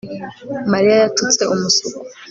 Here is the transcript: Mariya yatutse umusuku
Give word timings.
Mariya 0.71 0.95
yatutse 1.01 1.41
umusuku 1.53 1.97